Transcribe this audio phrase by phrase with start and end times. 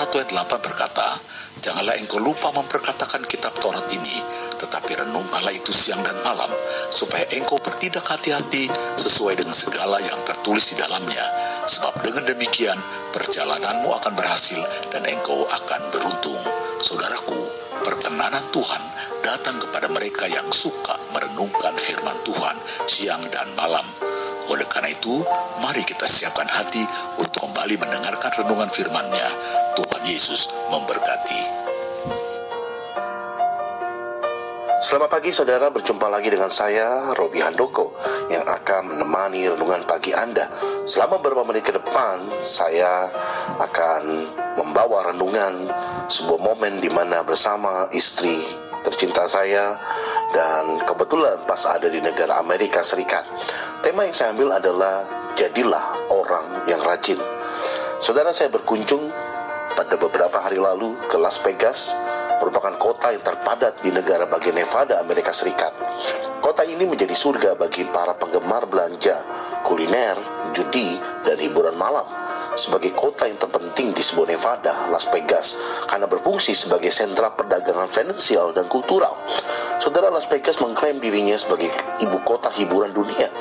[0.00, 1.06] 1 ayat 8 berkata,
[1.60, 4.16] Janganlah engkau lupa memperkatakan kitab Taurat ini,
[4.56, 6.48] tetapi renungkanlah itu siang dan malam,
[6.88, 11.20] supaya engkau bertindak hati-hati sesuai dengan segala yang tertulis di dalamnya.
[11.68, 12.80] Sebab dengan demikian,
[13.12, 14.58] perjalananmu akan berhasil
[14.88, 16.40] dan engkau akan beruntung.
[16.80, 17.38] Saudaraku,
[17.84, 18.82] perkenanan Tuhan
[19.20, 22.56] datang kepada mereka yang suka merenungkan firman Tuhan
[22.88, 23.84] siang dan malam.
[24.50, 25.22] Oleh karena itu,
[25.62, 26.82] mari kita siapkan hati
[27.40, 29.28] kembali mendengarkan renungan firman-Nya.
[29.72, 31.40] Tuhan Yesus memberkati.
[34.84, 37.96] Selamat pagi saudara, berjumpa lagi dengan saya Robi Handoko
[38.28, 40.52] yang akan menemani renungan pagi Anda.
[40.84, 43.08] Selama beberapa menit ke depan, saya
[43.56, 44.02] akan
[44.60, 45.64] membawa renungan
[46.12, 48.36] sebuah momen di mana bersama istri
[48.84, 49.76] tercinta saya
[50.32, 53.24] dan kebetulan pas ada di negara Amerika Serikat.
[53.80, 57.16] Tema yang saya ambil adalah jadilah orang yang rajin.
[57.96, 59.08] Saudara saya berkunjung
[59.72, 61.96] pada beberapa hari lalu ke Las Vegas,
[62.44, 65.72] merupakan kota yang terpadat di negara bagian Nevada, Amerika Serikat.
[66.44, 69.24] Kota ini menjadi surga bagi para penggemar belanja,
[69.64, 70.20] kuliner,
[70.52, 72.04] judi, dan hiburan malam
[72.60, 78.52] sebagai kota yang terpenting di sebuah Nevada, Las Vegas, karena berfungsi sebagai sentra perdagangan finansial
[78.52, 79.16] dan kultural.
[79.80, 81.72] Saudara Las Vegas mengklaim dirinya sebagai
[82.04, 83.32] ibu kota hiburan dunia.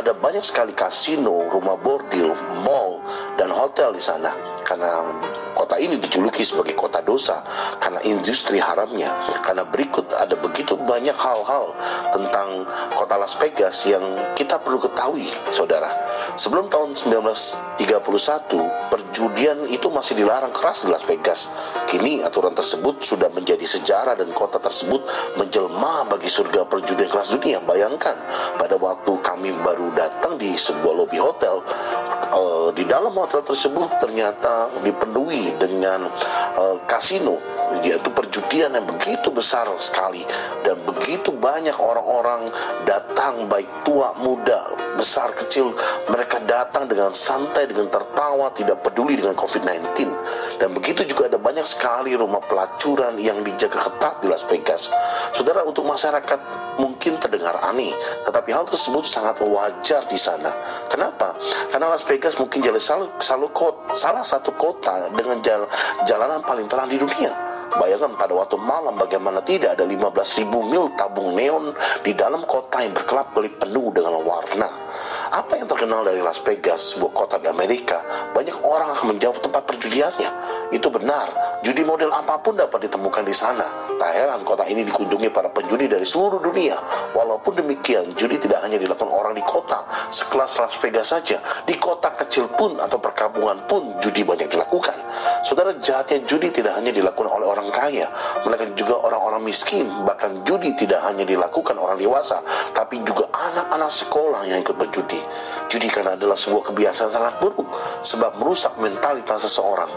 [0.00, 2.32] Ada banyak sekali kasino, rumah bordil,
[2.64, 3.04] mall,
[3.36, 4.32] dan hotel di sana.
[4.64, 5.12] Karena
[5.60, 7.44] kota ini dijuluki sebagai kota dosa
[7.76, 9.12] karena industri haramnya.
[9.44, 11.76] Karena berikut ada begitu banyak hal-hal
[12.16, 12.64] tentang
[12.96, 14.00] kota Las Vegas yang
[14.32, 15.92] kita perlu ketahui, saudara.
[16.40, 17.76] Sebelum tahun 1931,
[18.88, 21.52] perjudian itu masih dilarang keras di Las Vegas.
[21.84, 25.04] Kini aturan tersebut sudah menjadi sejarah dan kota tersebut
[25.36, 27.60] menjelma bagi surga perjudian kelas dunia.
[27.60, 28.16] Bayangkan,
[28.56, 31.60] pada waktu kami baru datang di sebuah lobi hotel,
[32.32, 34.70] uh, di dalam hotel tersebut ternyata
[35.56, 36.10] dengan
[36.58, 37.38] uh, kasino.
[37.86, 40.26] Yaitu perjudian yang begitu besar sekali.
[40.66, 42.50] Dan begitu banyak orang-orang
[42.82, 45.72] datang baik tua muda besar kecil.
[46.10, 49.96] Mereka datang dengan santai dengan tertawa tidak peduli dengan COVID-19
[50.60, 54.92] dan begitu juga ada banyak sekali rumah pelacuran yang dijaga ketat di Las Vegas.
[55.32, 56.36] Saudara untuk masyarakat
[56.76, 57.92] mungkin terdengar aneh
[58.28, 60.52] tetapi hal tersebut sangat wajar di sana.
[60.92, 61.32] Kenapa?
[61.72, 63.08] Karena Las Vegas mungkin jadi salah,
[63.96, 65.66] salah satu kota dengan jal,
[66.06, 71.38] jalanan paling terang di dunia Bayangkan pada waktu malam bagaimana tidak ada 15.000 mil tabung
[71.38, 71.70] neon
[72.02, 74.66] di dalam kota yang berkelap-kelip penuh dengan warna.
[75.30, 78.02] Apa yang terkenal dari Las Vegas, sebuah kota di Amerika,
[78.34, 80.26] banyak orang akan menjawab tempat perjudiannya.
[80.74, 81.30] Itu benar,
[81.62, 83.94] judi model apa pun dapat ditemukan di sana.
[83.94, 86.74] Tak heran kota ini dikunjungi para penjudi dari seluruh dunia.
[87.14, 91.38] Walaupun demikian, judi tidak hanya dilakukan orang di kota sekelas Las Vegas saja.
[91.62, 94.98] Di kota kecil pun atau perkampungan pun judi banyak dilakukan.
[95.46, 98.10] Saudara jahatnya judi tidak hanya dilakukan oleh orang kaya,
[98.42, 99.86] melainkan juga orang-orang miskin.
[100.02, 102.42] Bahkan judi tidak hanya dilakukan orang dewasa,
[102.74, 105.19] tapi juga anak-anak sekolah yang ikut berjudi.
[105.70, 107.68] Judi karena adalah sebuah kebiasaan sangat buruk
[108.02, 109.90] sebab merusak mentalitas seseorang.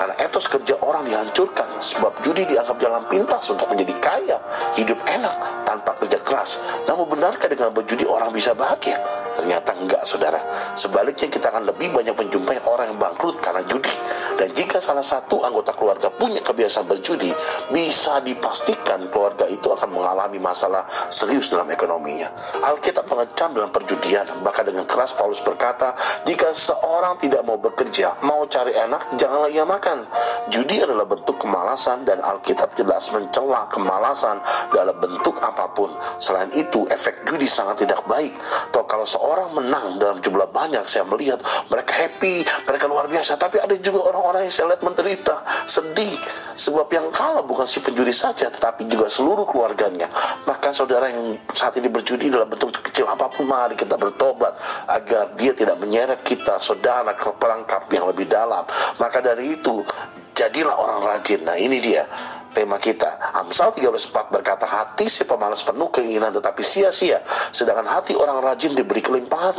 [0.00, 4.38] Karena etos kerja orang dihancurkan sebab judi dianggap jalan pintas untuk menjadi kaya,
[4.74, 5.36] hidup enak
[5.68, 6.64] tanpa kerja keras.
[6.88, 8.96] Namun benarkah dengan berjudi orang bisa bahagia?
[9.38, 10.42] Ternyata enggak, saudara.
[10.74, 13.94] Sebaliknya kita akan lebih banyak menjumpai orang yang bangkrut karena judi.
[14.34, 17.30] Dan jika salah satu anggota keluarga punya kebiasaan berjudi,
[17.70, 22.34] bisa dipastikan keluarga itu akan mengalami masalah serius dalam ekonominya.
[22.66, 25.94] Alkitab mengecam dalam perjudian, bahkan dengan keras Paulus berkata,
[26.26, 30.02] jika seorang tidak mau bekerja, mau cari enak, janganlah ia makan.
[30.50, 34.42] Judi adalah bentuk kemalasan dan Alkitab jelas mencela kemalasan
[34.74, 35.94] dalam bentuk apa pun.
[36.18, 38.34] Selain itu, efek judi sangat tidak baik.
[38.74, 41.38] Toh kalau seorang orang menang dalam jumlah banyak saya melihat
[41.70, 43.38] mereka happy mereka luar biasa.
[43.38, 45.34] Tapi ada juga orang-orang yang saya lihat menderita
[45.64, 46.18] sedih.
[46.58, 50.10] Sebab yang kalah bukan si penjudi saja tetapi juga seluruh keluarganya.
[50.42, 54.58] Maka saudara yang saat ini berjudi dalam bentuk kecil apa pun mari kita bertobat
[54.90, 58.66] agar dia tidak menyeret kita saudara ke perangkap yang lebih dalam.
[58.98, 59.86] Maka dari itu
[60.34, 61.46] jadilah orang rajin.
[61.46, 62.06] Nah ini dia
[62.52, 63.18] tema kita.
[63.36, 67.22] Amsal 13.4 berkata, hati si pemalas penuh keinginan tetapi sia-sia,
[67.52, 69.56] sedangkan hati orang rajin diberi kelimpahan.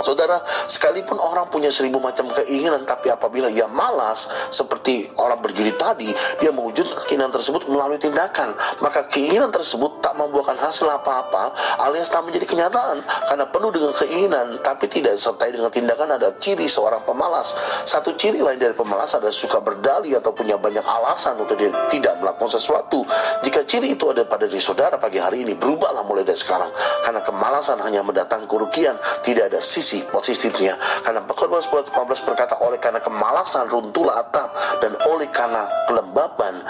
[0.00, 6.08] Saudara, sekalipun orang punya seribu macam keinginan, tapi apabila ia malas, seperti orang berjudi tadi,
[6.40, 8.56] dia mewujudkan keinginan tersebut melalui tindakan.
[8.80, 11.52] Maka keinginan tersebut tak membuahkan hasil apa-apa,
[11.84, 13.04] alias tak menjadi kenyataan.
[13.28, 17.52] Karena penuh dengan keinginan, tapi tidak disertai dengan tindakan ada ciri seorang pemalas.
[17.84, 22.22] Satu ciri lain dari pemalas adalah suka berdali atau punya banyak alasan untuk dia tidak
[22.22, 23.02] melakukan sesuatu.
[23.42, 26.70] Jika ciri itu ada pada diri saudara pagi hari ini, berubahlah mulai dari sekarang.
[27.02, 28.94] Karena kemalasan hanya mendatang kerugian,
[29.26, 31.90] tidak ada sisi sisi positifnya karena 10 15
[32.22, 36.62] berkata oleh karena kemalasan runtuhlah atap dan oleh karena kelembaban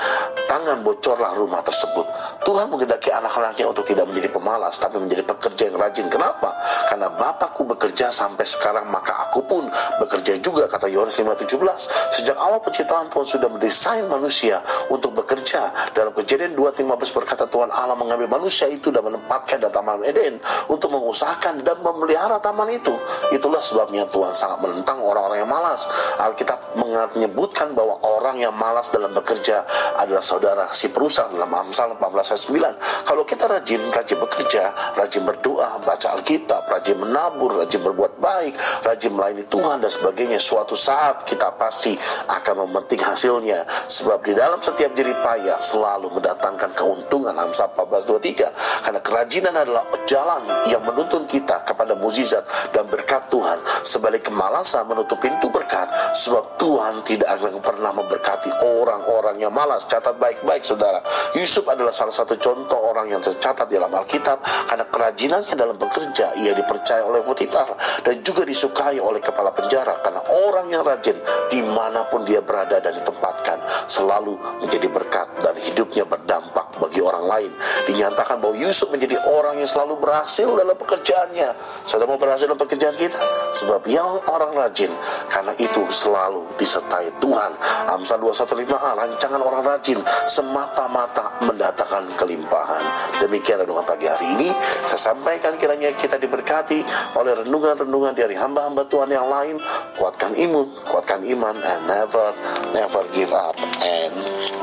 [0.48, 2.08] tangan bocorlah rumah tersebut.
[2.42, 6.08] Tuhan menghendaki anak-anaknya untuk tidak menjadi pemalas tapi menjadi pekerja yang rajin.
[6.08, 6.56] Kenapa?
[6.92, 9.64] karena Bapakku bekerja sampai sekarang maka aku pun
[9.96, 14.60] bekerja juga kata Yohanes 5:17 sejak awal penciptaan Tuhan sudah mendesain manusia
[14.92, 15.72] untuk bekerja.
[15.96, 20.36] Dalam kejadian 2:15 berkata Tuhan Allah mengambil manusia itu dan menempatkan di taman Eden
[20.68, 22.92] untuk mengusahakan dan memelihara taman itu
[23.34, 25.88] itulah sebabnya Tuhan sangat menentang orang-orang yang malas.
[26.18, 26.76] Alkitab
[27.16, 29.64] menyebutkan bahwa orang yang malas dalam bekerja
[29.98, 32.42] adalah saudara si perusahaan dalam Amsal 14 ayat
[32.78, 34.62] 9 kalau kita rajin rajin bekerja
[34.96, 38.54] rajin berdoa baca Alkitab rajin menabur rajin berbuat baik
[38.86, 41.94] rajin melayani Tuhan dan sebagainya suatu saat kita pasti
[42.28, 43.64] akan memetik hasilnya.
[43.88, 47.32] Sebab di dalam setiap jerih payah selalu mendatangkan keuntungan.
[47.32, 48.52] Amsal 14:23
[48.84, 52.44] karena kerajinan adalah jalan yang menuntun kita kepada mukjizat
[52.74, 53.56] dan berkat Tuhan.
[53.88, 59.88] Sebalik kemalasan menutup pintu berkat sebab Tuhan tidak akan pernah memberkati orang-orang yang malas.
[59.88, 61.00] Catat baik-baik saudara.
[61.32, 64.44] Yusuf adalah salah satu contoh orang yang tercatat dalam Alkitab.
[64.68, 67.72] Karena kerajinannya dalam bekerja ia dipercaya oleh Potifar
[68.04, 69.96] dan juga disukai oleh kepala penjara.
[70.04, 71.16] Karena orang yang rajin
[71.48, 77.24] di mana pun dia berada dan ditempatkan selalu menjadi berkat dan hidupnya berdampak bagi orang
[77.24, 77.52] lain.
[77.88, 81.54] Dinyatakan bahwa Yusuf menjadi orang yang selalu berhasil dalam pekerjaannya.
[81.86, 83.20] Saudara mau berhasil dalam pekerjaan kita.
[83.52, 84.88] Sebab yang orang rajin
[85.28, 87.52] karena itu selalu disertai Tuhan.
[87.92, 92.80] Amsal 215a rancangan orang rajin semata-mata mendatangkan kelimpahan.
[93.20, 94.48] Demikian renungan pagi hari ini.
[94.88, 96.80] Saya sampaikan kiranya kita diberkati
[97.12, 99.60] oleh renungan-renungan dari hamba-hamba Tuhan yang lain.
[100.00, 102.32] Kuatkan imun kuatkan iman and never
[102.72, 103.52] never give up
[103.84, 104.16] and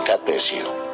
[0.09, 0.88] God bless you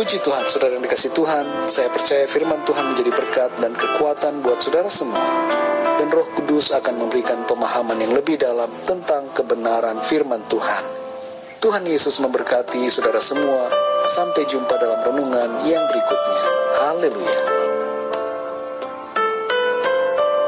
[0.00, 4.56] Puji Tuhan, saudara yang dikasih Tuhan, saya percaya firman Tuhan menjadi berkat dan kekuatan buat
[4.56, 5.20] saudara semua.
[6.00, 10.88] Dan roh kudus akan memberikan pemahaman yang lebih dalam tentang kebenaran firman Tuhan.
[11.60, 13.68] Tuhan Yesus memberkati saudara semua.
[14.08, 16.44] Sampai jumpa dalam renungan yang berikutnya.
[16.80, 17.59] Haleluya.